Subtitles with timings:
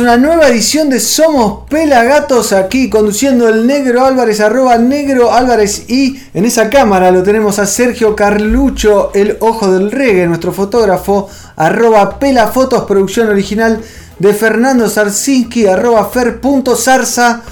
[0.00, 6.20] Una nueva edición de Somos Pelagatos aquí conduciendo el Negro Álvarez arroba Negro Álvarez y
[6.34, 12.18] en esa cámara lo tenemos a Sergio Carlucho, el ojo del reggae, nuestro fotógrafo, arroba
[12.18, 13.80] Pelafotos, producción original
[14.18, 17.42] de Fernando Zarzinski, arroba fer.zarza.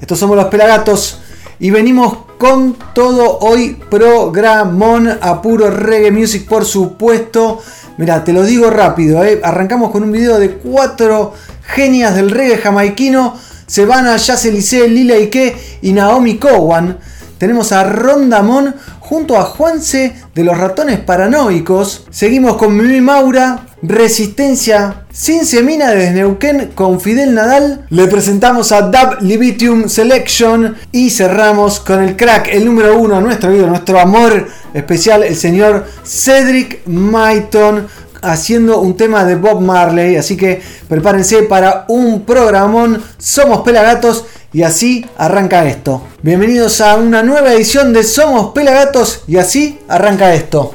[0.00, 1.18] Estos somos los Pelagatos
[1.58, 7.60] y venimos con todo hoy programón a puro reggae music por supuesto.
[8.02, 9.40] Mira, te lo digo rápido, ¿eh?
[9.44, 15.56] arrancamos con un video de cuatro genias del reggae jamaiquino, Sebana, Jazz Elise, Lila Ike
[15.82, 16.98] y Naomi Cowan.
[17.38, 22.08] Tenemos a Rondamón junto a Juanse de los ratones paranoicos.
[22.10, 27.84] Seguimos con Mimi Maura, Resistencia sin semina desde Neuquén con Fidel Nadal.
[27.90, 33.52] Le presentamos a Dub Libitium Selection y cerramos con el crack, el número uno, nuestro
[33.52, 37.88] ídolo, nuestro amor especial, el señor Cedric Maiton
[38.22, 40.14] haciendo un tema de Bob Marley.
[40.14, 43.02] Así que prepárense para un programón.
[43.18, 46.04] Somos Pelagatos y así arranca esto.
[46.22, 50.72] Bienvenidos a una nueva edición de Somos Pelagatos y así arranca esto.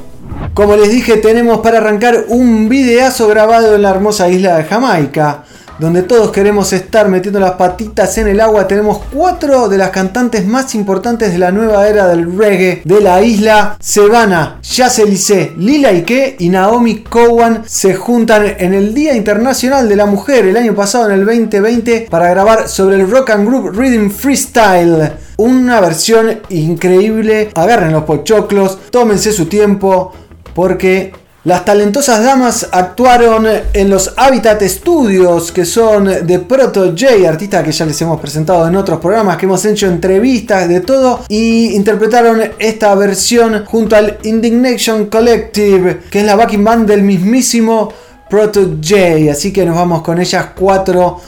[0.58, 5.44] Como les dije, tenemos para arrancar un videazo grabado en la hermosa isla de Jamaica,
[5.78, 8.66] donde todos queremos estar metiendo las patitas en el agua.
[8.66, 13.22] Tenemos cuatro de las cantantes más importantes de la nueva era del reggae de la
[13.22, 13.76] isla.
[13.78, 19.94] Sebana, Jazz Elise, Lila Ike y Naomi Cowan se juntan en el Día Internacional de
[19.94, 23.78] la Mujer el año pasado, en el 2020, para grabar sobre el Rock and Group
[23.78, 25.12] Rhythm Freestyle.
[25.36, 27.50] Una versión increíble.
[27.54, 30.12] Agarren los pochoclos, tómense su tiempo
[30.58, 31.12] porque
[31.44, 37.70] las talentosas damas actuaron en los Habitat Studios, que son de Proto J, artista que
[37.70, 42.42] ya les hemos presentado en otros programas, que hemos hecho entrevistas de todo, y interpretaron
[42.58, 47.92] esta versión junto al Indignation Collective, que es la backing band del mismísimo
[48.28, 49.30] Proto J.
[49.30, 51.20] Así que nos vamos con ellas cuatro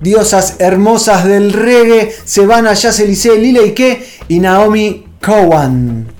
[0.00, 6.15] diosas hermosas del reggae, Sebana, Jazz Elise, Lila Ike y Naomi Cowan.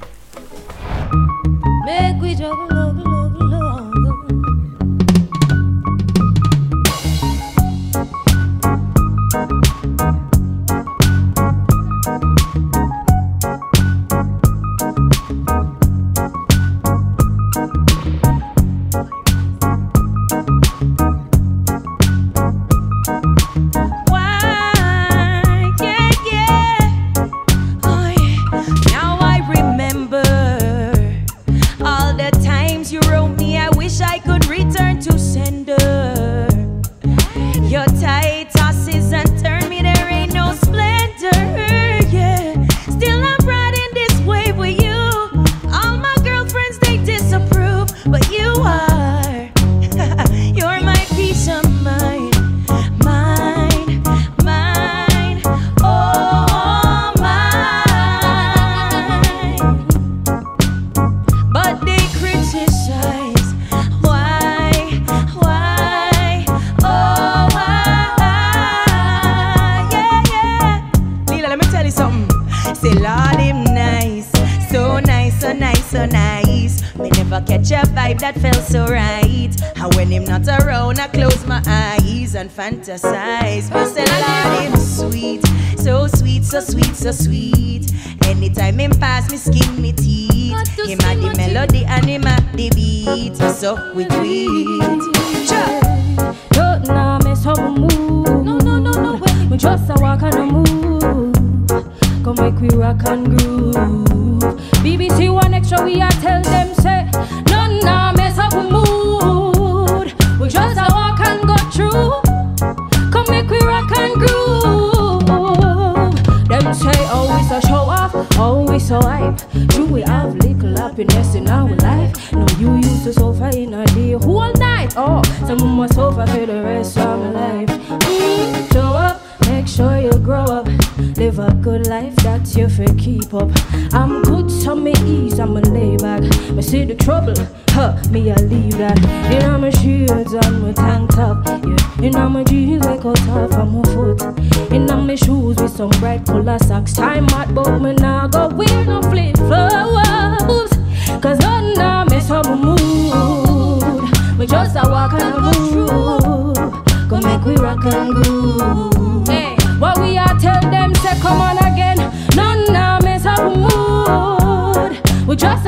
[161.26, 161.98] come on again.
[162.36, 164.92] None now miss a mood.
[165.26, 165.64] We just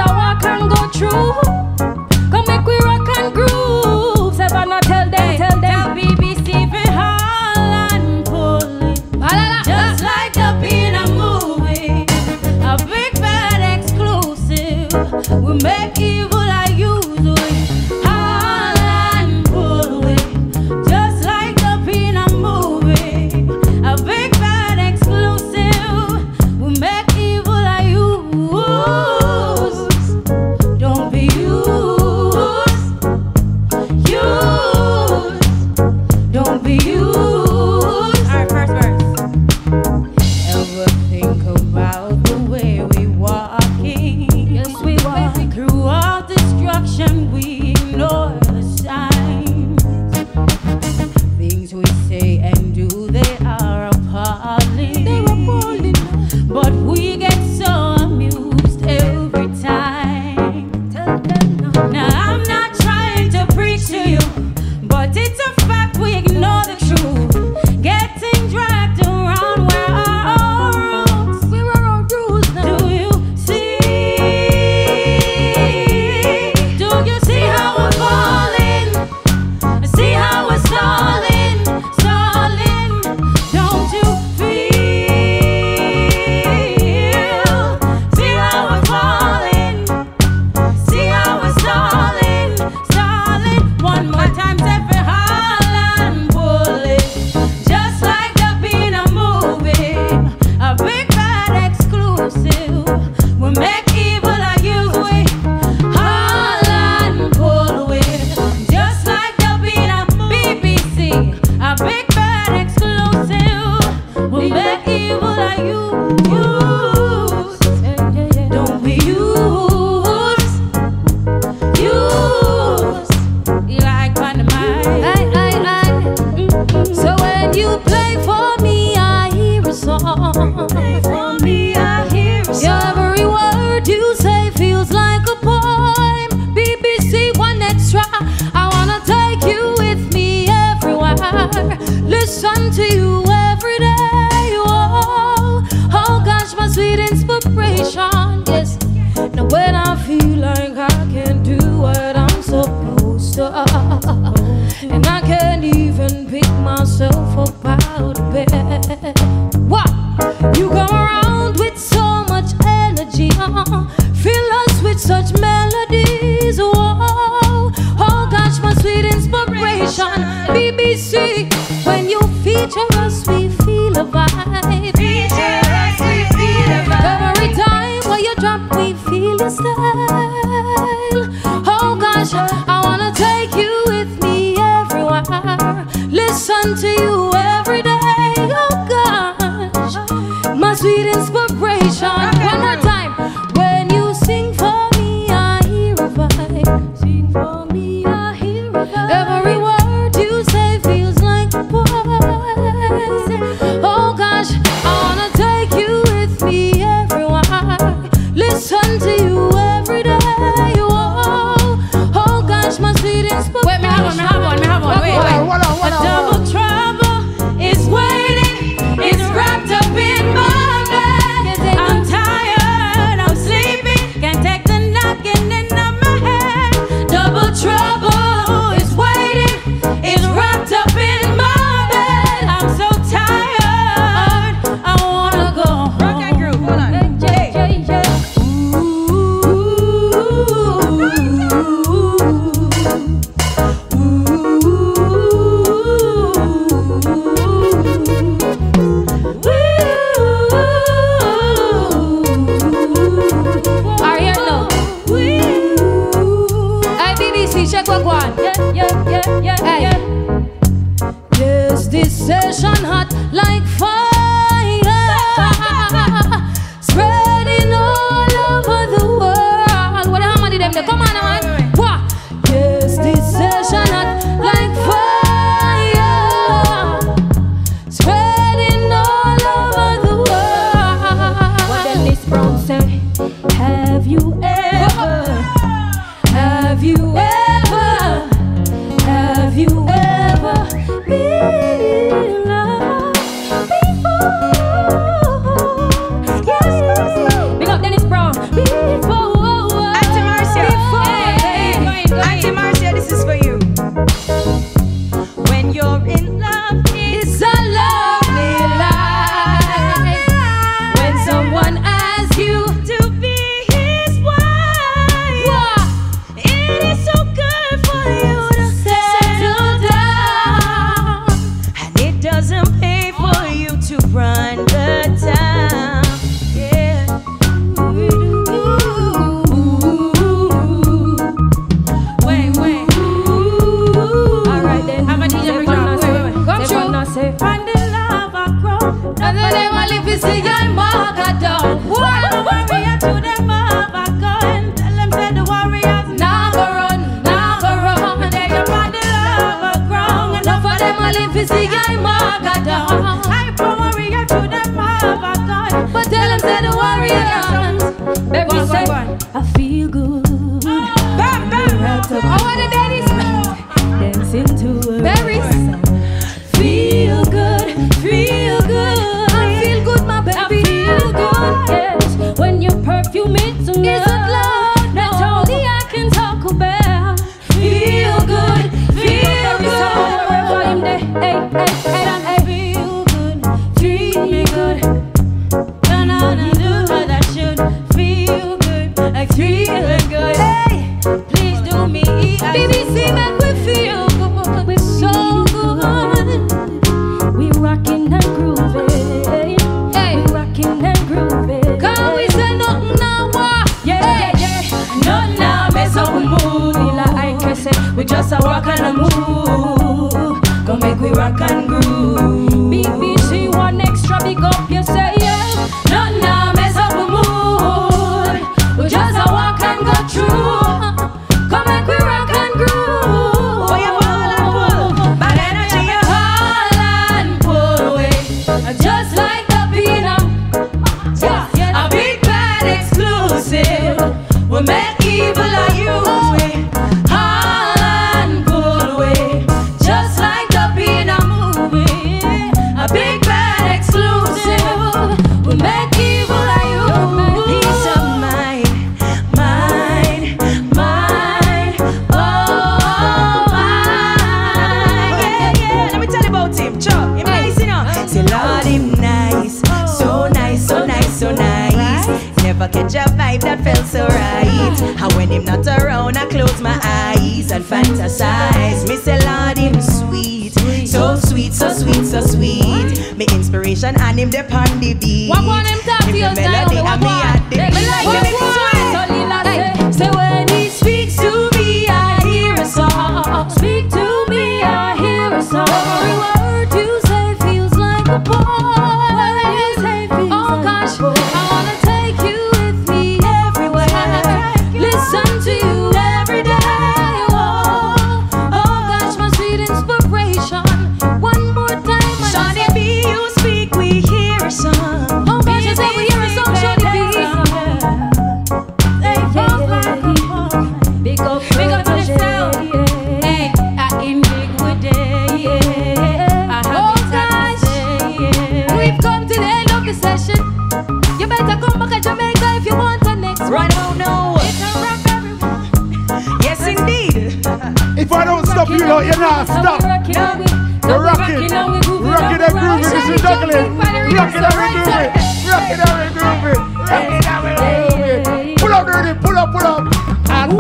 [533.59, 533.75] This is
[534.15, 535.49] juggling.
[535.49, 536.59] Rocking and we grooving.
[536.87, 538.23] Rocking and we grooving.
[538.23, 538.57] Rocking and we grooving.
[538.57, 539.13] Pull up, dirty.
[539.21, 539.83] Pull up, pull up.
[540.31, 540.53] And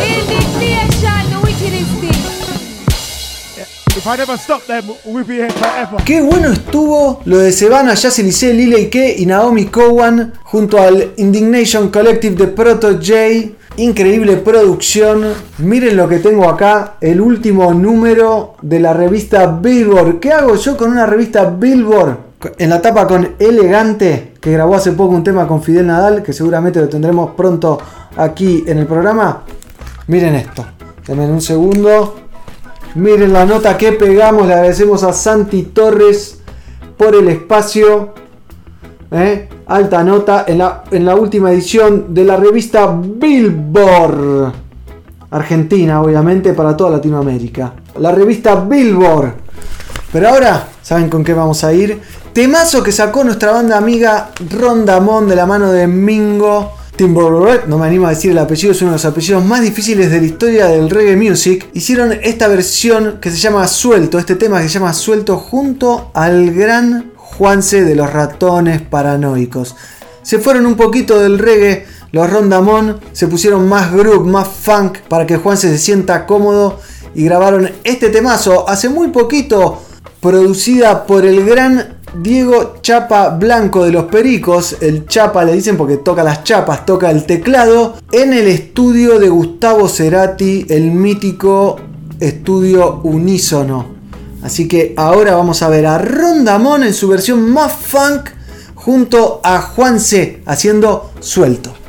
[0.00, 2.20] Indignation, the wickedest thing.
[3.96, 5.96] if I never stop them, we'll be here forever.
[6.04, 11.14] Qué bueno estuvo lo de Sebana, Yacel Licey, Lile Ike y Naomi Cowan junto al
[11.16, 13.56] Indignation Collective de Proto J.
[13.80, 15.24] Increíble producción.
[15.56, 20.20] Miren lo que tengo acá, el último número de la revista Billboard.
[20.20, 22.18] ¿Qué hago yo con una revista Billboard?
[22.58, 26.34] En la tapa con Elegante, que grabó hace poco un tema con Fidel Nadal, que
[26.34, 27.78] seguramente lo tendremos pronto
[28.18, 29.44] aquí en el programa.
[30.08, 30.62] Miren esto.
[31.06, 32.16] Denme un segundo.
[32.96, 34.46] Miren la nota que pegamos.
[34.46, 36.38] Le agradecemos a Santi Torres
[36.98, 38.12] por el espacio.
[39.10, 39.48] ¿Eh?
[39.66, 40.58] Alta nota en
[41.04, 44.52] la, última edición de la revista Billboard.
[45.30, 47.72] Argentina, obviamente, para toda Latinoamérica.
[47.98, 49.34] La revista Billboard.
[50.12, 52.00] Pero ahora, ¿saben con qué vamos a ir?
[52.32, 56.72] Temazo que sacó nuestra banda amiga Rondamón de la mano de Mingo.
[56.96, 60.10] Timberlake, no me animo a decir el apellido, es uno de los apellidos más difíciles
[60.10, 61.68] de la historia del reggae music.
[61.72, 66.52] Hicieron esta versión que se llama Suelto, este tema que se llama Suelto junto al
[66.52, 67.09] gran
[67.40, 69.74] Juanse de los ratones paranoicos.
[70.20, 75.26] Se fueron un poquito del reggae, los Rondamón se pusieron más groove, más funk para
[75.26, 76.80] que Juanse se sienta cómodo
[77.14, 79.80] y grabaron este temazo hace muy poquito,
[80.20, 85.96] producida por el gran Diego Chapa Blanco de los Pericos, el Chapa le dicen porque
[85.96, 91.80] toca las chapas, toca el teclado, en el estudio de Gustavo Cerati, el mítico
[92.20, 93.99] estudio unísono.
[94.42, 98.30] Así que ahora vamos a ver a Rondamón en su versión más funk
[98.74, 101.79] junto a Juan C haciendo suelto.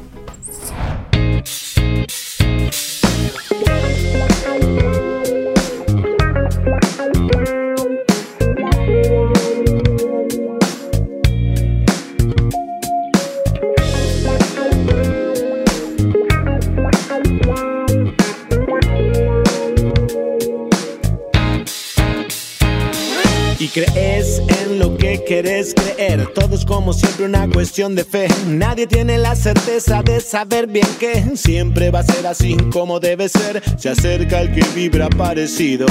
[23.74, 26.28] Crees en lo que quieres creer.
[26.34, 28.28] Todo es como siempre una cuestión de fe.
[28.48, 33.30] Nadie tiene la certeza de saber bien que siempre va a ser así como debe
[33.30, 33.62] ser.
[33.78, 35.86] Se acerca el que vibra parecido.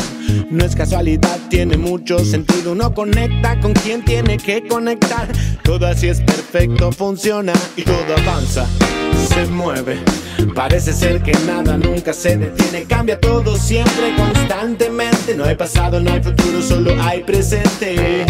[0.50, 2.72] No es casualidad, tiene mucho sentido.
[2.72, 5.28] Uno conecta con quien tiene que conectar.
[5.62, 8.66] Todo así es perfecto, funciona y todo avanza,
[9.28, 9.98] se mueve.
[10.54, 15.34] Parece ser que nada nunca se detiene, cambia todo siempre, constantemente.
[15.34, 18.26] No hay pasado, no hay futuro, solo hay presente.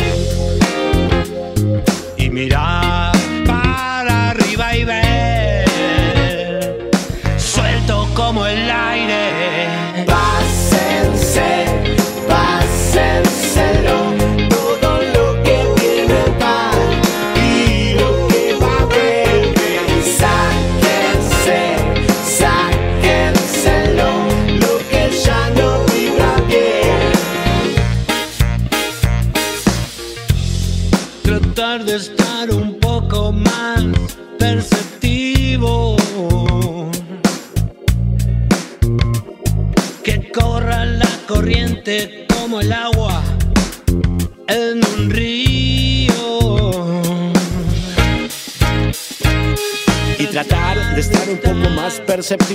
[2.17, 3.13] Y mirar
[3.47, 5.00] para arriba y ver,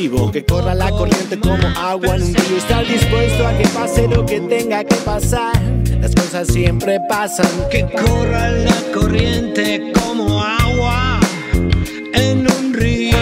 [0.05, 2.57] Que corra la corriente como agua en un río.
[2.57, 5.59] Estar dispuesto a que pase lo que tenga que pasar.
[5.99, 7.47] Las cosas siempre pasan.
[7.71, 11.19] Que corra la corriente como agua
[12.13, 13.17] en un río.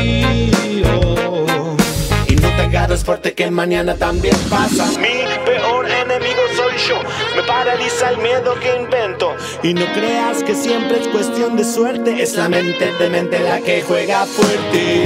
[2.28, 4.86] Y no te agarres fuerte que mañana también pasa.
[5.00, 7.00] Mi peor enemigo soy yo.
[7.34, 9.34] Me paraliza el miedo que invento.
[9.64, 12.22] Y no creas que siempre es cuestión de suerte.
[12.22, 15.06] Es la mente de mente la que juega fuerte.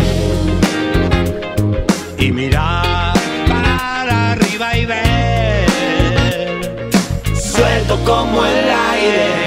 [7.67, 9.46] Suelto como el aire.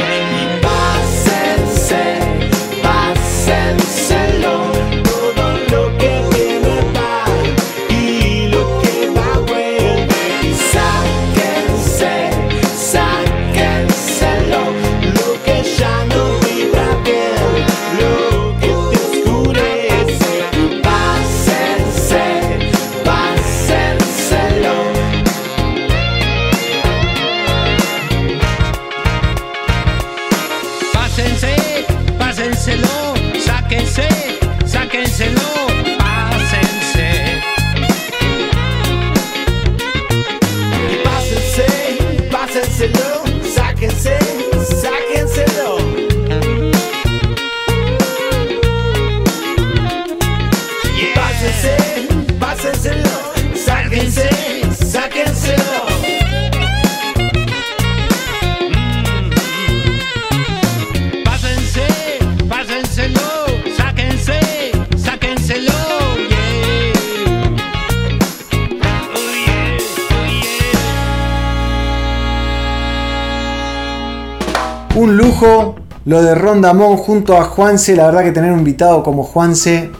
[76.04, 77.96] Lo de Rondamón junto a Juanse.
[77.96, 79.90] La verdad que tener un invitado como Juanse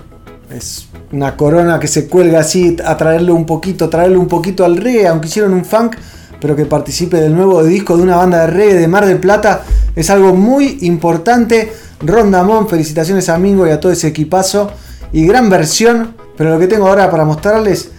[0.54, 4.76] es una corona que se cuelga así, a traerle un poquito, traerle un poquito al
[4.76, 5.96] reggae, aunque hicieron un funk,
[6.40, 9.62] pero que participe del nuevo disco de una banda de reggae de Mar del Plata
[9.96, 11.72] es algo muy importante.
[12.00, 14.70] Rondamón, felicitaciones a Mingo y a todo ese equipazo.
[15.12, 17.90] Y gran versión, pero lo que tengo ahora para mostrarles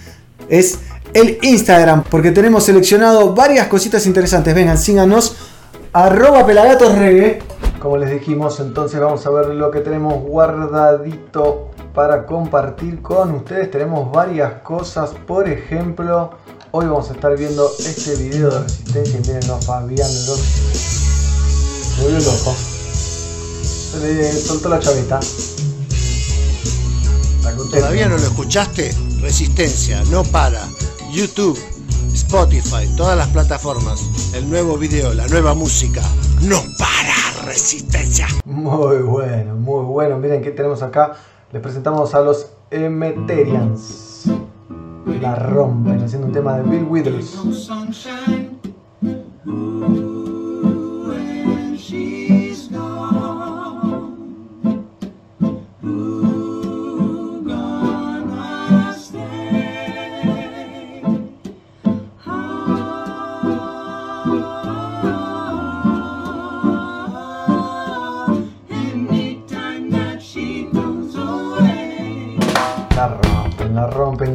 [0.48, 0.80] es
[1.14, 4.56] el Instagram, porque tenemos seleccionado varias cositas interesantes.
[4.56, 5.36] Vengan, síganos,
[5.94, 7.40] arroba pelagatosreggae.
[7.80, 13.72] Como les dijimos, entonces vamos a ver lo que tenemos guardadito para compartir con ustedes.
[13.72, 16.32] Tenemos varias cosas, por ejemplo,
[16.72, 19.20] hoy vamos a estar viendo este video de resistencia.
[19.20, 20.40] Miren, los Fabián, los...
[21.98, 22.56] Se loco.
[23.92, 25.20] Se le soltó la chavita.
[27.72, 28.96] ¿Todavía no lo escuchaste?
[29.22, 30.62] Resistencia, no para.
[31.12, 31.58] YouTube,
[32.32, 34.34] Spotify, todas las plataformas.
[34.34, 36.02] El nuevo video, la nueva música.
[36.42, 38.26] No para, Resistencia.
[38.46, 40.18] Muy bueno, muy bueno.
[40.18, 41.18] Miren qué tenemos acá.
[41.52, 44.28] Les presentamos a los Emeterians.
[45.20, 47.38] La rompen haciendo un tema de Bill Withers.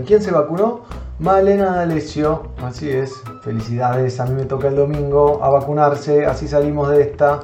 [0.06, 0.82] ¿Quién se vacunó?
[1.18, 6.90] Malena D'Alessio, así es, felicidades, a mí me toca el domingo a vacunarse, así salimos
[6.90, 7.40] de esta.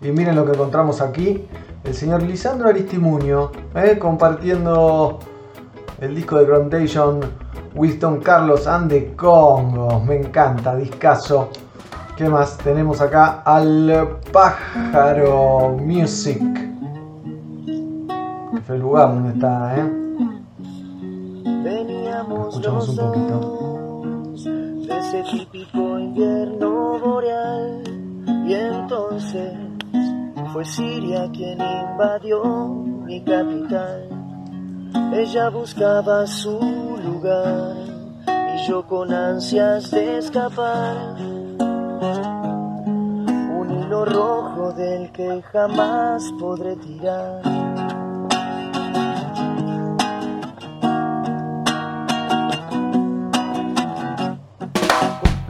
[0.00, 1.46] Y miren lo que encontramos aquí,
[1.84, 3.96] el señor Lisandro Aristimuño, ¿eh?
[3.96, 5.20] compartiendo
[6.00, 7.20] el disco de Groundation
[7.76, 11.50] Winston Carlos and the Congos, me encanta, discaso.
[12.16, 12.58] ¿Qué más?
[12.58, 16.42] Tenemos acá al pájaro Music.
[17.62, 20.01] Este es el lugar donde está, ¿eh?
[22.22, 23.38] Escuchamos un poquito.
[24.86, 27.82] de ese típico invierno boreal
[28.46, 29.52] y entonces
[30.52, 32.68] fue Siria quien invadió
[33.06, 34.08] mi capital.
[35.12, 36.60] Ella buscaba su
[37.04, 37.74] lugar
[38.54, 41.16] y yo con ansias de escapar.
[43.58, 47.71] Un hilo rojo del que jamás podré tirar.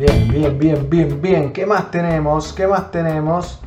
[0.03, 1.53] Bien, bien, bien, bien, bien.
[1.53, 2.53] ¿Qué más tenemos?
[2.53, 3.61] ¿Qué más tenemos?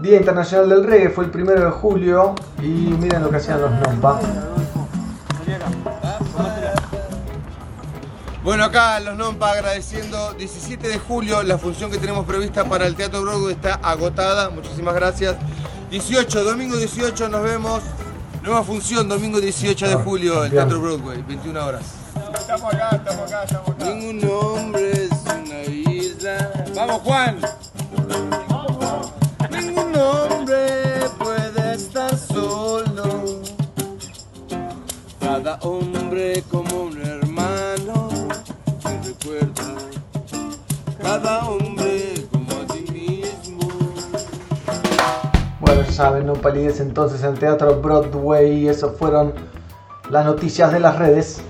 [0.00, 3.70] Día Internacional del Reggae fue el primero de julio y miren lo que hacían los
[3.70, 4.18] Nompa.
[8.42, 12.96] Bueno, acá los Nompa agradeciendo 17 de julio, la función que tenemos prevista para el
[12.96, 15.36] Teatro Broadway está agotada, muchísimas gracias.
[15.92, 17.84] 18, domingo 18 nos vemos,
[18.42, 20.50] nueva función, domingo 18 de julio, el.
[20.50, 21.82] Teatro Broadway, 21 horas.
[22.36, 23.84] Estamos acá, estamos acá, estamos acá.
[23.84, 24.95] Ningún isla.
[26.76, 27.38] Vamos Juan.
[29.50, 33.24] Ningún hombre puede estar solo.
[35.18, 38.10] Cada hombre como un hermano
[38.82, 39.64] te recuerda.
[41.00, 43.70] Cada hombre como a ti mismo.
[45.60, 49.32] Bueno, ya saben, no palidez entonces en el Teatro Broadway y eso fueron
[50.10, 51.40] las noticias de las redes.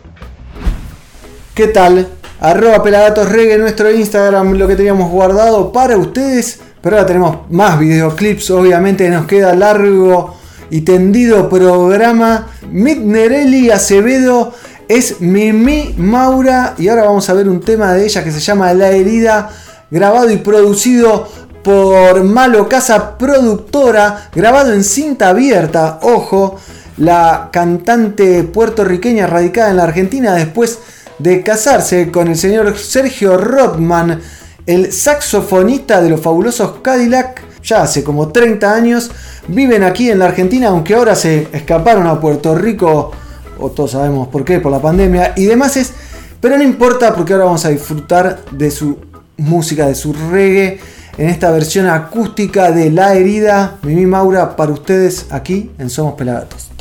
[1.57, 2.16] ¿Qué tal?
[2.41, 6.61] Arroba Pelagatos Reggae, nuestro Instagram, lo que teníamos guardado para ustedes.
[6.83, 10.37] Pero ahora tenemos más videoclips, obviamente nos queda largo
[10.71, 12.49] y tendido programa.
[12.71, 14.53] Mitnerelli Acevedo
[14.87, 18.73] es Mimi Maura y ahora vamos a ver un tema de ella que se llama
[18.75, 19.51] La herida,
[19.91, 21.29] grabado y producido
[21.63, 26.61] por Malo Casa Productora, grabado en cinta abierta, ojo,
[26.99, 30.79] la cantante puertorriqueña radicada en la Argentina después
[31.19, 34.21] de casarse con el señor Sergio Rothman,
[34.67, 39.11] el saxofonista de los fabulosos Cadillac, ya hace como 30 años,
[39.49, 43.13] viven aquí en la Argentina, aunque ahora se escaparon a Puerto Rico,
[43.59, 45.93] o todos sabemos por qué, por la pandemia y demás es,
[46.41, 48.99] pero no importa porque ahora vamos a disfrutar de su
[49.37, 50.81] música, de su reggae,
[51.19, 56.76] en esta versión acústica de La Herida, Mimi Maura, para ustedes aquí en Somos Pelagatos.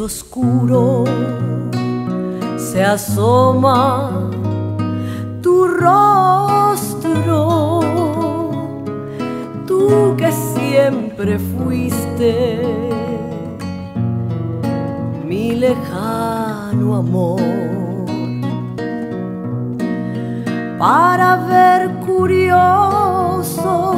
[0.00, 1.04] Oscuro
[2.56, 4.30] se asoma
[5.42, 7.40] tu rostro,
[9.66, 12.60] tú que siempre fuiste
[15.24, 17.40] mi lejano amor.
[20.78, 23.94] Para ver curioso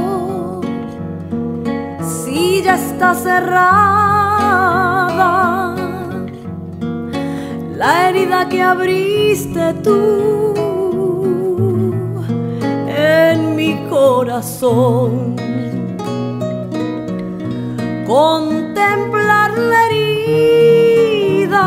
[2.03, 4.17] si ya está cerrada
[7.77, 10.55] la herida que abriste tú
[12.89, 15.37] en mi corazón.
[18.07, 21.67] Contemplar la herida,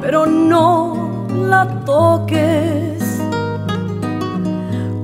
[0.00, 3.20] pero no la toques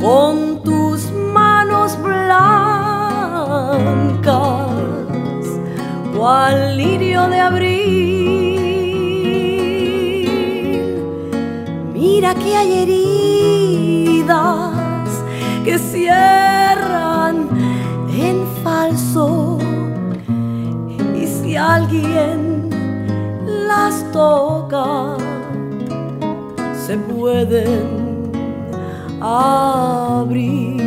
[0.00, 2.26] con tus manos blancas,
[6.16, 8.37] cual lirio de abril.
[12.20, 14.34] Mira que hay heridas
[15.64, 17.48] que cierran
[18.12, 19.56] en falso
[21.14, 22.70] y si alguien
[23.68, 25.16] las toca
[26.74, 28.32] se pueden
[29.20, 30.77] abrir.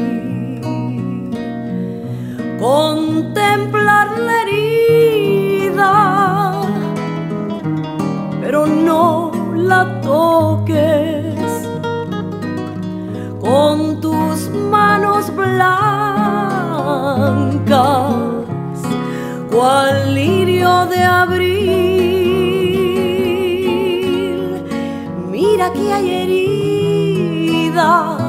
[25.32, 28.22] Mira que hay heridas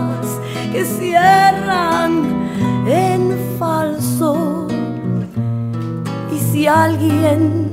[0.85, 2.13] cierran
[2.87, 4.67] en falso.
[6.35, 7.73] Y si alguien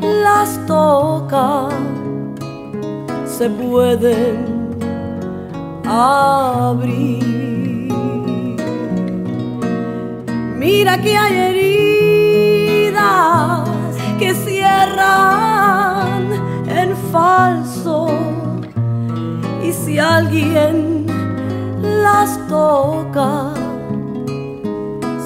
[0.00, 1.68] las toca,
[3.26, 4.76] se pueden
[5.86, 7.18] abrir.
[10.56, 11.87] Mira que hay heridas
[16.68, 18.08] en falso.
[19.62, 21.06] Y si alguien
[21.82, 23.52] las toca,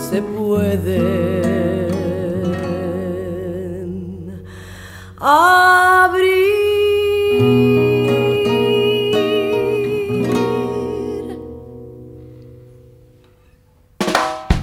[0.08, 1.92] se pueden
[5.18, 6.32] abrir.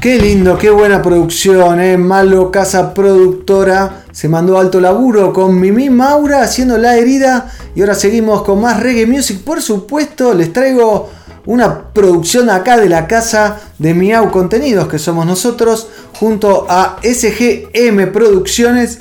[0.01, 1.97] Qué lindo, qué buena producción, eh.
[1.97, 7.49] Malo Casa Productora se mandó alto laburo con Mimi Maura haciendo la herida.
[7.73, 9.39] Y ahora seguimos con más reggae music.
[9.45, 11.09] Por supuesto, les traigo
[11.45, 15.87] una producción acá de la casa de Miau Contenidos, que somos nosotros,
[16.19, 18.99] junto a SGM Producciones.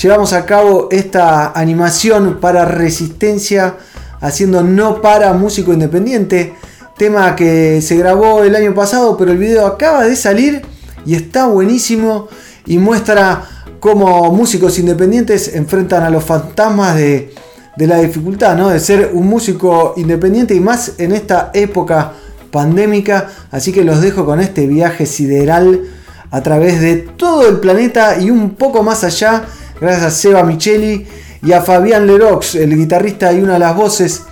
[0.00, 3.74] Llevamos a cabo esta animación para Resistencia,
[4.20, 6.54] haciendo No Para Músico Independiente.
[6.96, 10.62] Tema que se grabó el año pasado, pero el video acaba de salir
[11.04, 12.28] y está buenísimo
[12.64, 17.32] y muestra cómo músicos independientes enfrentan a los fantasmas de,
[17.76, 18.70] la dificultad, ¿no?
[18.70, 22.12] De ser un músico independiente y más en esta época
[22.50, 23.28] pandémica.
[23.50, 25.82] Así que los dejo con este viaje sideral
[26.30, 29.44] a través de todo el planeta y un poco más allá.
[29.80, 31.06] Gracias a Seba Micheli
[31.42, 34.22] y a Fabián Lerox, el guitarrista y una de las voces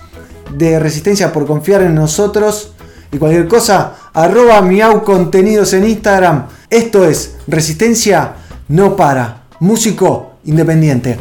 [0.57, 2.73] de Resistencia por confiar en nosotros.
[3.11, 6.47] Y cualquier cosa, arroba miau contenidos en Instagram.
[6.69, 8.33] Esto es Resistencia
[8.69, 9.43] no para.
[9.59, 11.17] Músico independiente.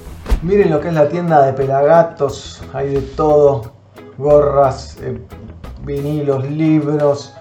[0.43, 2.63] Miren lo que es la tienda de Pelagatos.
[2.73, 3.75] Hay de todo.
[4.19, 5.21] Gorras, eh,
[5.85, 7.33] vinilos, libros,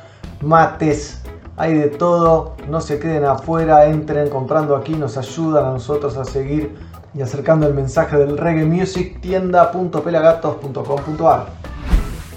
[0.41, 1.23] mates.
[1.57, 2.55] Hay de todo.
[2.69, 3.87] No se queden afuera.
[3.87, 4.93] Entren comprando aquí.
[4.93, 6.75] Nos ayudan a nosotros a seguir
[7.15, 9.19] y acercando el mensaje del reggae music.
[9.19, 11.62] Tienda.pelagatos.com.ar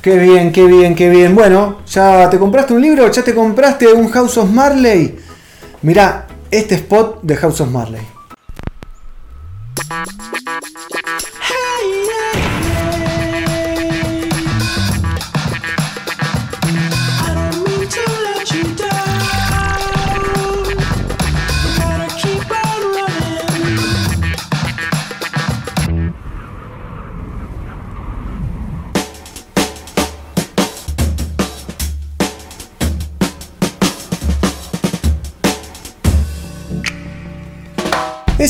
[0.07, 1.35] Qué bien, qué bien, qué bien.
[1.35, 3.11] Bueno, ¿ya te compraste un libro?
[3.11, 5.19] ¿Ya te compraste un House of Marley?
[5.83, 8.03] Mirá, este spot de House of Marley.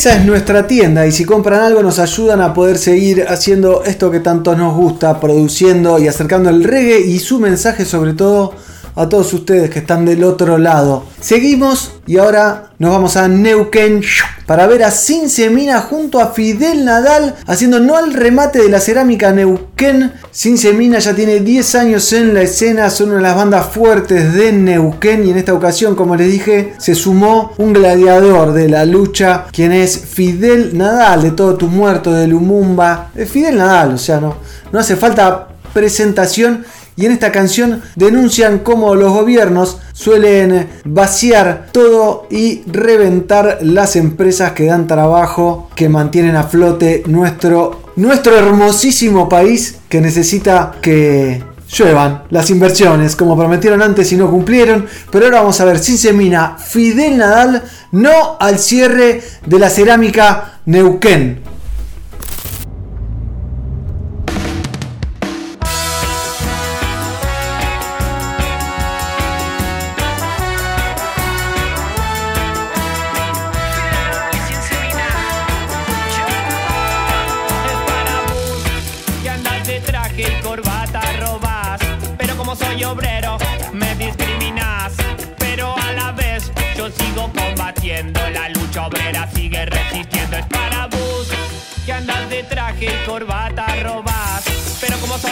[0.07, 4.09] Esa es nuestra tienda y si compran algo nos ayudan a poder seguir haciendo esto
[4.09, 8.55] que tanto nos gusta, produciendo y acercando el reggae y su mensaje sobre todo
[8.97, 11.05] a todos ustedes que están del otro lado.
[11.21, 14.03] Seguimos y ahora nos vamos a Neuquén
[14.47, 19.33] para ver a Semina junto a Fidel Nadal haciendo no al remate de la cerámica
[19.33, 20.13] Neuquén.
[20.31, 24.53] Semina ya tiene 10 años en la escena, son una de las bandas fuertes de
[24.53, 29.47] Neuquén y en esta ocasión, como les dije, se sumó un gladiador de la lucha,
[29.53, 33.11] quien es Fidel Nadal, de todos tus muertos, de Lumumba.
[33.15, 34.37] Es Fidel Nadal, o sea, no,
[34.73, 36.65] no hace falta presentación
[36.97, 44.53] y en esta canción denuncian cómo los gobiernos suelen vaciar todo y reventar las empresas
[44.53, 52.23] que dan trabajo, que mantienen a flote nuestro, nuestro hermosísimo país que necesita que lluevan
[52.31, 54.87] las inversiones como prometieron antes y no cumplieron.
[55.11, 60.61] Pero ahora vamos a ver sin semina Fidel Nadal no al cierre de la cerámica
[60.67, 61.46] Neuquén.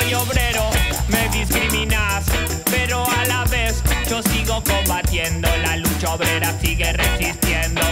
[0.05, 0.70] Soy obrero,
[1.09, 2.24] me discriminas.
[2.70, 5.48] Pero a la vez yo sigo combatiendo.
[5.62, 7.82] La lucha obrera sigue resistiendo.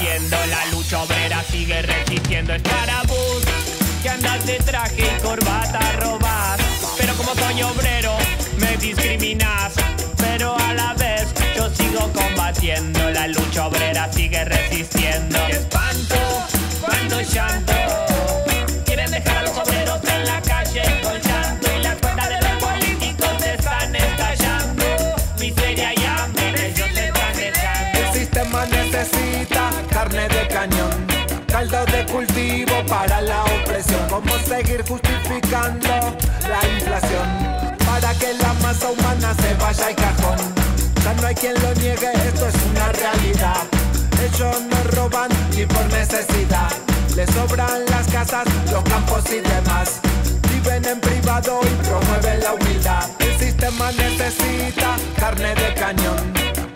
[0.00, 0.36] Combatiendo.
[0.46, 2.54] La lucha obrera sigue resistiendo.
[2.54, 3.42] Es para vos
[4.02, 6.60] que andas de traje y corbata robás.
[6.98, 8.16] Pero como soy obrero,
[8.58, 9.72] me discriminas.
[10.16, 11.26] Pero a la vez
[11.56, 13.10] yo sigo combatiendo.
[13.10, 15.38] La lucha obrera sigue resistiendo.
[15.46, 16.16] ¡Qué espanto!
[16.80, 17.72] ¡Cuánto llanto!
[18.86, 22.64] Quieren dejar a los obreros en la calle con llanto y las cuentas de los
[22.64, 24.84] políticos están estallando.
[25.38, 27.98] Miseria y hambre, ellos están dejando.
[27.98, 29.49] El sistema necesita
[30.60, 34.00] cañón, de cultivo para la opresión.
[34.10, 35.88] ¿Cómo seguir justificando
[36.52, 37.28] la inflación?
[37.86, 40.36] Para que la masa humana se vaya al cajón.
[41.02, 43.62] Ya no hay quien lo niegue, esto es una realidad.
[44.22, 46.70] Ellos no roban ni por necesidad.
[47.16, 50.00] Les sobran las casas, los campos y demás.
[50.52, 53.08] Viven en privado y promueven la humildad.
[53.20, 56.18] El sistema necesita carne de cañón,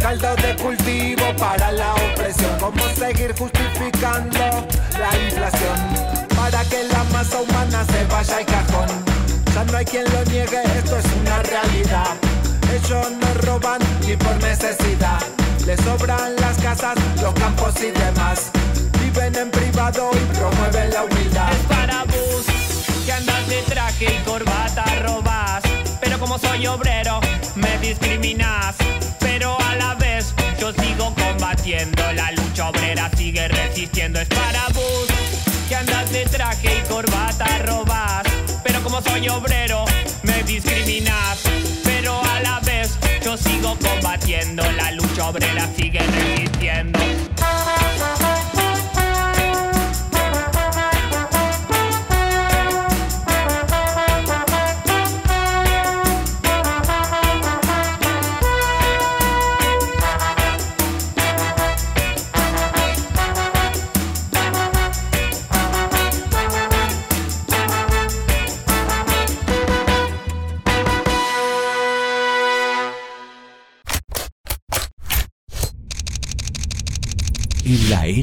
[0.05, 2.53] caldo de cultivo para la opresión.
[2.61, 4.67] ¿Cómo seguir justificando
[5.01, 5.79] la inflación?
[6.37, 8.89] Para que la masa humana se vaya al cajón.
[9.55, 12.17] Ya no hay quien lo niegue, esto es una realidad.
[12.75, 15.23] Ellos no roban ni por necesidad.
[15.65, 18.51] Les sobran las casas, los campos y demás.
[19.01, 21.51] Viven en privado y promueven la humildad.
[21.51, 22.45] Es para vos
[23.07, 25.63] que andas de traje y corbata robás.
[25.99, 27.21] Pero como soy obrero,
[27.55, 28.77] me discriminas.
[31.15, 32.03] Combatiendo.
[32.13, 34.21] La lucha obrera sigue resistiendo.
[34.21, 35.07] Es para vos
[35.69, 38.23] que andas de traje y corbata robás.
[38.63, 39.85] Pero como soy obrero,
[40.23, 41.41] me discriminas.
[41.85, 44.63] Pero a la vez yo sigo combatiendo.
[44.73, 47.01] La lucha obrera sigue resistiendo.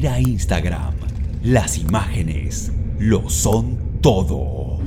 [0.02, 0.94] Era Instagram,
[1.44, 4.80] las imágenes lo son todo.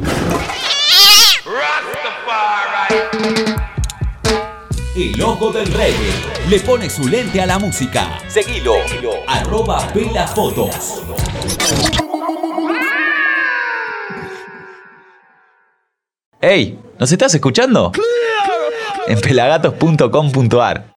[4.94, 6.12] El ojo del reggae
[6.50, 8.20] le pone su lente a la música.
[8.28, 8.74] Seguilo.
[9.26, 11.02] Arroba Pelafotos.
[16.42, 16.78] ¡Ey!
[17.00, 17.94] ¿Nos estás escuchando?
[19.08, 20.94] En pelagatos.com.ar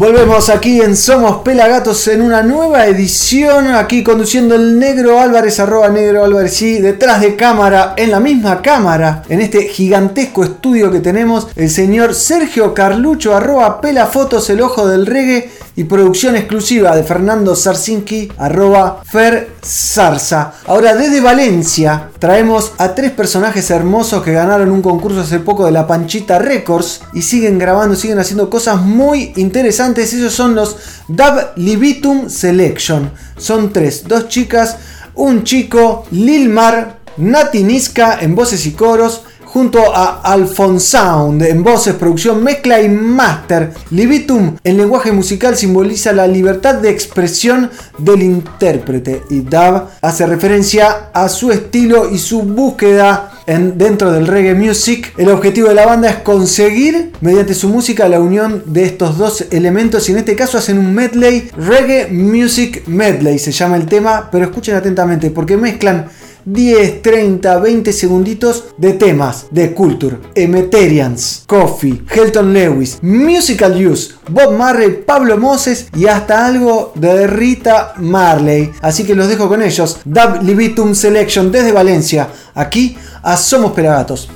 [0.00, 3.66] Volvemos aquí en Somos Pelagatos en una nueva edición.
[3.66, 8.62] Aquí conduciendo el negro Álvarez, arroba negro Álvarez y detrás de cámara, en la misma
[8.62, 14.88] cámara, en este gigantesco estudio que tenemos, el señor Sergio Carlucho, arroba pelafotos, el ojo
[14.88, 19.48] del reggae y producción exclusiva de Fernando Sarsinki, arroba Fer.
[20.66, 25.72] Ahora desde Valencia traemos a tres personajes hermosos que ganaron un concurso hace poco de
[25.72, 30.12] la Panchita Records y siguen grabando, siguen haciendo cosas muy interesantes.
[30.12, 30.76] Ellos son los
[31.08, 33.10] Dab Libitum Selection.
[33.36, 34.76] Son tres, dos chicas,
[35.14, 39.22] un chico, Lilmar, Nati Niska en voces y coros,
[39.52, 43.72] junto a Alfonsound en voces, producción, mezcla y master.
[43.90, 51.10] Libitum en lenguaje musical simboliza la libertad de expresión del intérprete y Dab hace referencia
[51.12, 55.12] a su estilo y su búsqueda en, dentro del reggae music.
[55.16, 59.46] El objetivo de la banda es conseguir, mediante su música, la unión de estos dos
[59.50, 60.08] elementos.
[60.08, 64.28] Y en este caso hacen un medley, reggae music medley se llama el tema.
[64.30, 66.06] Pero escuchen atentamente porque mezclan
[66.44, 74.56] 10, 30, 20 segunditos de temas de Culture, Emeterians, Coffee, Helton Lewis, Musical Use, Bob
[74.56, 78.70] Marley, Pablo Moses y hasta algo de Rita Marley.
[78.80, 79.98] Así que los dejo con ellos.
[80.04, 82.28] Dub Libitum Selection desde Valencia.
[82.54, 84.28] Aquí a Somos Pelagatos.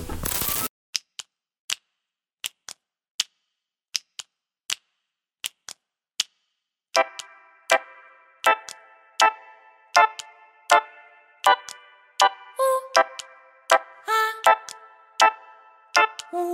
[16.34, 16.50] One,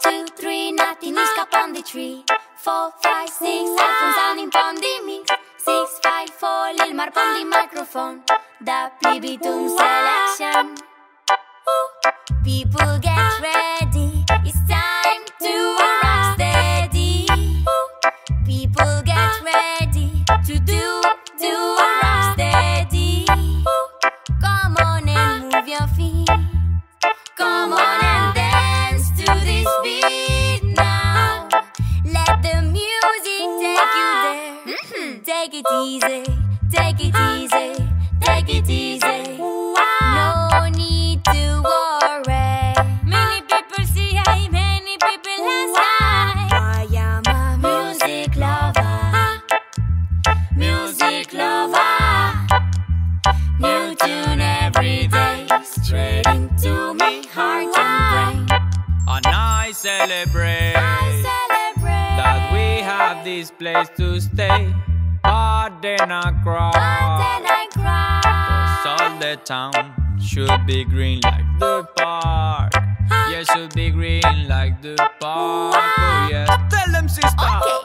[0.00, 2.22] two, three, nothing is up on the tree.
[2.58, 5.32] Four, five, six, iPhone sounding pon the mix.
[5.58, 8.22] Six, five, four, Lil Mar the microphone.
[8.60, 10.76] The Plibitum selection.
[11.68, 12.44] Ooh.
[12.44, 13.11] People get
[63.62, 64.74] place to stay.
[65.22, 66.72] But then I cry.
[68.24, 72.72] Cause all the town should be green like the park.
[73.30, 75.76] Yeah, should be green like the park.
[75.78, 76.48] Oh, yes.
[76.70, 77.30] Tell them, sister.
[77.38, 77.78] Okay.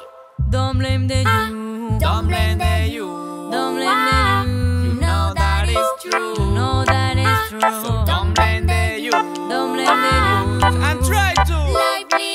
[0.49, 1.99] Don't blame the you.
[1.99, 3.05] Don't blame the you.
[3.51, 4.17] Don't blame the
[4.49, 4.87] you.
[4.87, 6.33] You know that is true.
[6.39, 7.61] You know that is true.
[7.83, 9.11] So don't blame the you.
[9.11, 10.81] Don't blame the you.
[10.87, 12.33] And try to lively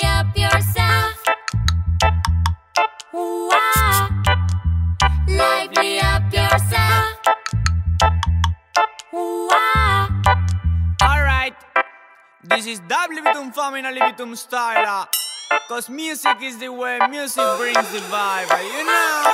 [13.53, 14.87] W Libitum Famina Libitum Style.
[14.87, 15.07] Uh,
[15.69, 19.33] Cause music is the way music brings the vibe, uh, you know.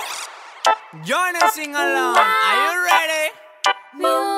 [1.05, 2.17] Join and sing along.
[2.17, 4.38] Are you ready?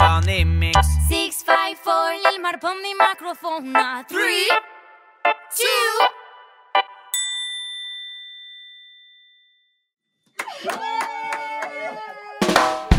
[0.00, 0.78] Mix.
[1.08, 2.16] six, five, four.
[2.24, 3.72] Lil Mar pon the microphone.
[3.72, 4.50] Now three,
[5.56, 6.09] two.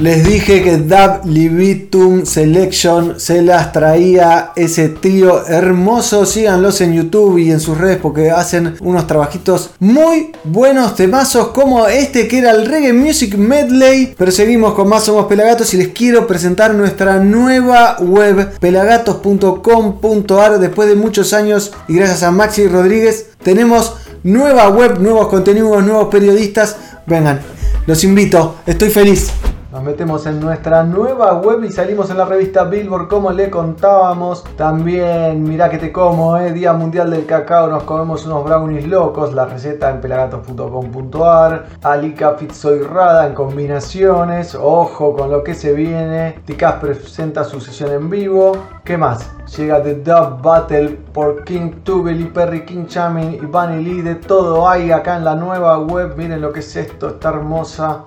[0.01, 6.25] Les dije que Dab Libitum Selection se las traía ese tío hermoso.
[6.25, 11.85] Síganlos en YouTube y en sus redes porque hacen unos trabajitos muy buenos temazos como
[11.85, 14.15] este que era el Reggae Music Medley.
[14.17, 20.57] Pero seguimos con más Somos Pelagatos y les quiero presentar nuestra nueva web pelagatos.com.ar.
[20.57, 26.07] Después de muchos años y gracias a Maxi Rodríguez tenemos nueva web, nuevos contenidos, nuevos
[26.07, 26.75] periodistas.
[27.05, 27.39] Vengan,
[27.85, 29.31] los invito, estoy feliz.
[29.71, 34.43] Nos metemos en nuestra nueva web y salimos en la revista Billboard como le contábamos.
[34.57, 39.33] También, mirá que te como, eh, Día Mundial del Cacao, nos comemos unos brownies locos.
[39.33, 41.67] La receta en pelagatos.com.ar.
[41.83, 44.55] Alica Fitzoirrada en combinaciones.
[44.55, 46.41] Ojo con lo que se viene.
[46.43, 48.51] Ticas presenta su sesión en vivo.
[48.83, 49.31] ¿Qué más?
[49.55, 54.01] Llega The Dub Battle por King Tubel y Perry King Chamin y Bunny Lee.
[54.01, 56.15] De todo hay acá en la nueva web.
[56.17, 58.03] Miren lo que es esto, está hermosa.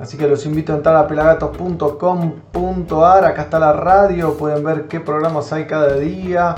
[0.00, 3.24] Así que los invito a entrar a pelagatos.com.ar.
[3.26, 6.54] Acá está la radio, pueden ver qué programas hay cada día.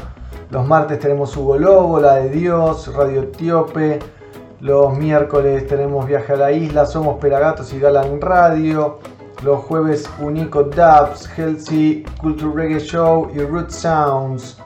[0.51, 3.99] Los martes tenemos Hugo Lobo, La de Dios, Radio Etíope.
[4.61, 9.01] Los miércoles tenemos Viaje a la Isla, Somos Pelagatos y Galan Radio.
[9.43, 14.62] Los jueves Unico Dubs, Healthy Culture Reggae Show y Root Sounds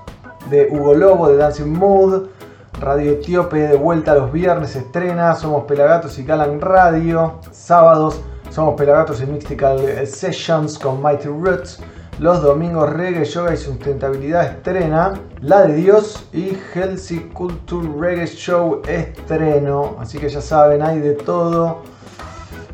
[0.51, 2.27] de Hugo Lobo de Dancing Mood.
[2.79, 7.41] Radio Etíope de vuelta los viernes estrena, Somos Pelagatos y Galan Radio.
[7.53, 8.21] Sábados
[8.51, 11.81] Somos Pelagatos y Mystical Sessions con Mighty Roots.
[12.19, 18.81] Los domingos Reggae, Yoga y Sustentabilidad estrena La de Dios y Healthy Culture Reggae Show
[18.89, 19.97] estreno.
[20.01, 21.83] Así que ya saben, hay de todo.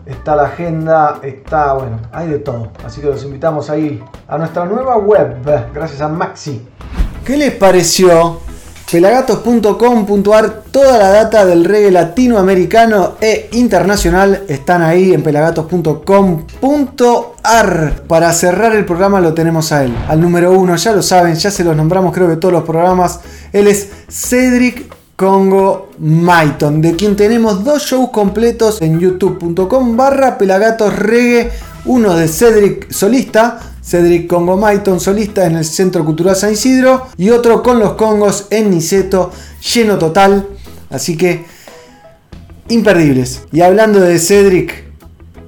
[0.07, 2.71] Está la agenda, está, bueno, hay de todo.
[2.85, 5.37] Así que los invitamos ahí a nuestra nueva web,
[5.75, 6.67] gracias a Maxi.
[7.25, 8.41] ¿Qué les pareció?
[8.93, 18.03] Pelagatos.com.ar, toda la data del reggae latinoamericano e internacional están ahí en pelagatos.com.ar.
[18.07, 21.51] Para cerrar el programa lo tenemos a él, al número uno, ya lo saben, ya
[21.51, 23.21] se los nombramos creo que todos los programas.
[23.55, 30.99] Él es Cedric Congo Maiton, de quien tenemos dos shows completos en youtube.com barra pelagatos
[30.99, 31.51] reggae,
[31.87, 37.31] uno de Cedric solista, Cedric Congo Maiton solista en el Centro Cultural San Isidro y
[37.31, 39.33] otro con los Congos en Niceto,
[39.75, 40.47] lleno total,
[40.91, 41.45] así que
[42.69, 43.43] imperdibles.
[43.53, 44.85] Y hablando de Cedric,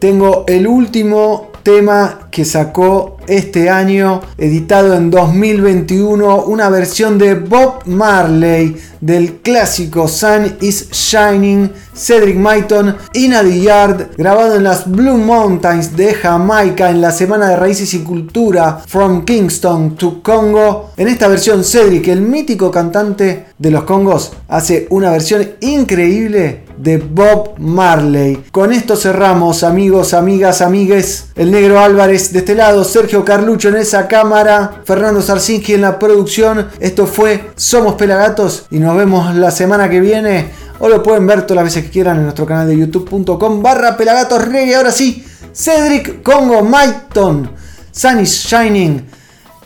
[0.00, 7.86] tengo el último tema que sacó este año, editado en 2021, una versión de Bob
[7.86, 15.16] Marley del clásico Sun is Shining, Cedric Maiton, In the Yard, grabado en las Blue
[15.16, 20.90] Mountains de Jamaica en la Semana de Raíces y Cultura From Kingston to Congo.
[20.96, 26.98] En esta versión, Cedric, el mítico cantante de los Congos, hace una versión increíble de
[26.98, 28.44] Bob Marley.
[28.50, 31.26] Con esto cerramos, amigos, amigas, amigues.
[31.34, 35.98] El negro Álvarez de este lado, Sergio Carlucho en esa cámara, Fernando Sarsinski en la
[35.98, 36.68] producción.
[36.80, 40.50] Esto fue Somos Pelagatos y nos vemos la semana que viene.
[40.80, 43.96] O lo pueden ver todas las veces que quieran en nuestro canal de youtube.com barra
[43.96, 44.74] pelagatos reggae.
[44.74, 47.50] Ahora sí, Cedric Congo Maiton,
[47.92, 49.06] Sun is Shining,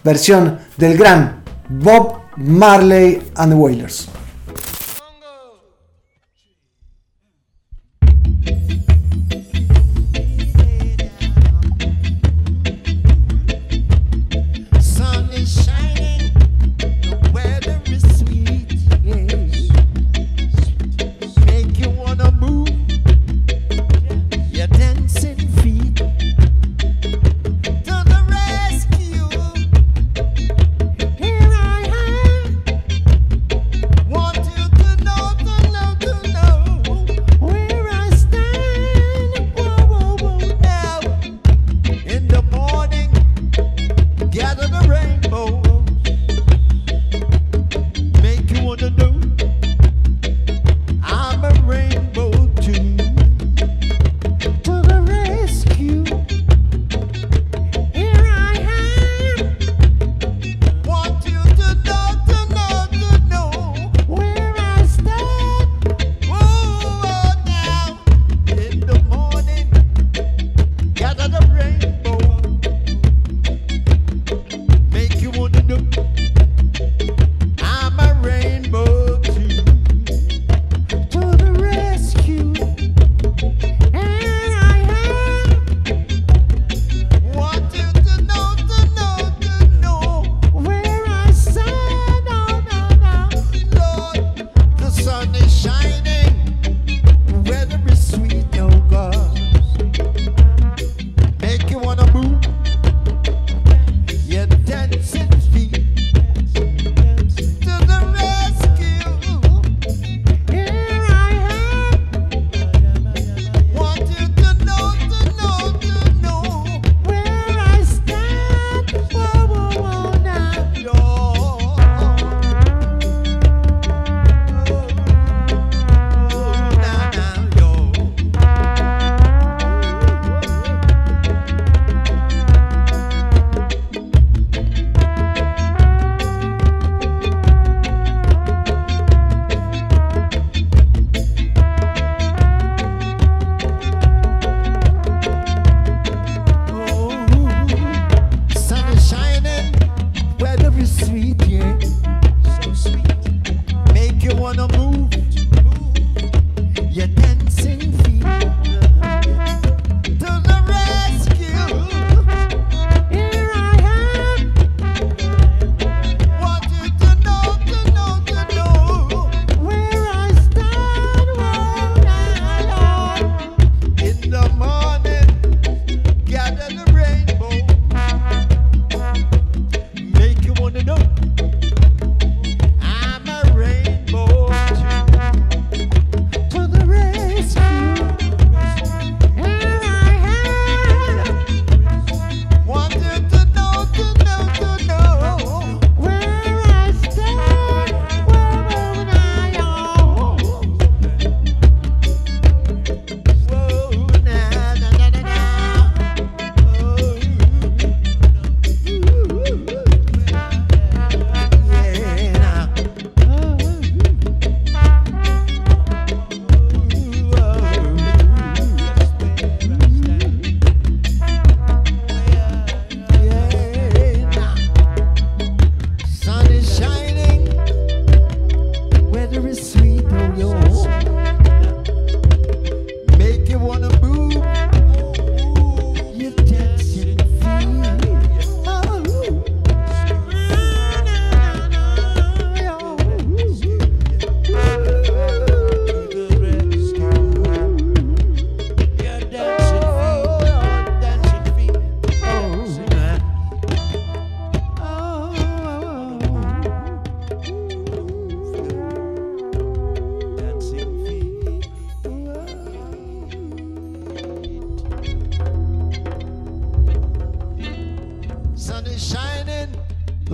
[0.04, 4.08] versión del gran Bob Marley and the Wailers.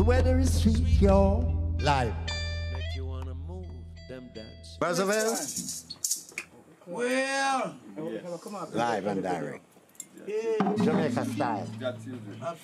[0.05, 1.45] Weather is sweet, yo.
[1.81, 2.15] Live.
[4.81, 5.85] Roosevelt.
[6.87, 7.75] Well,
[8.73, 9.65] Live and direct.
[10.85, 11.67] Jamaica style.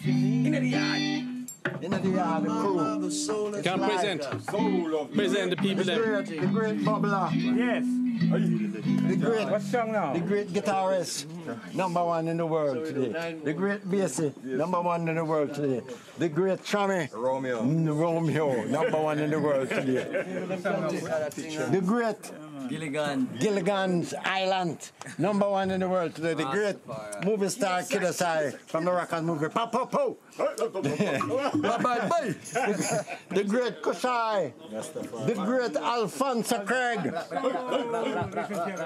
[0.04, 1.00] in the yard.
[1.82, 3.62] In the yard, the crew.
[3.62, 4.22] Can I present?
[5.14, 7.30] Present the people The great, the great bubbler.
[7.56, 7.84] Yes.
[8.20, 10.12] The great, What song now?
[10.12, 11.24] the great guitarist,
[11.74, 13.38] number one in the world today.
[13.42, 15.80] The great bassy, number one in the world today.
[16.18, 20.04] The great Tommy, Romeo, Romeo, number one in the world today.
[21.70, 22.16] The great
[22.68, 23.28] Gilligan.
[23.38, 26.34] Gilligan's Island, number one in the world today.
[26.34, 26.76] The ah, great
[27.24, 29.48] movie star Kid Asai from the rock and movie.
[29.48, 29.66] Bye,
[31.78, 32.34] bye, bye.
[33.30, 34.52] The great Kushai.
[35.26, 37.12] The great Alfonso Craig.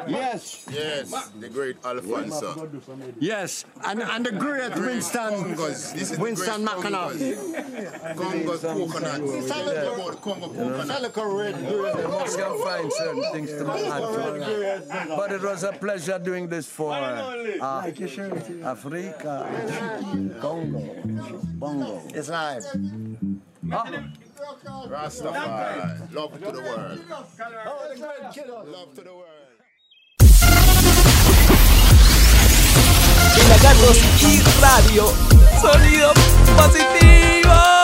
[0.09, 0.67] Yes.
[0.71, 2.71] Yes, the great Alfonso.
[3.19, 5.93] Yes, and, and the great Winston, Congos.
[5.93, 8.17] This is the Winston great McAnuff.
[8.17, 9.21] Congo coconut.
[10.21, 10.87] Congo coconut.
[10.87, 11.93] Salico red, You
[12.37, 13.64] can find certain things to add to.
[13.65, 17.83] But it was a pleasure doing this for uh,
[18.65, 19.47] Africa,
[20.41, 20.81] Congo,
[21.59, 22.03] Bongo.
[22.15, 22.65] It's live.
[24.89, 26.13] Rastafari.
[26.15, 27.01] Love to the world.
[28.67, 29.31] Love to the world.
[33.35, 35.05] Pelagatos y radio.
[35.61, 36.13] Sonido
[36.57, 37.84] positivo.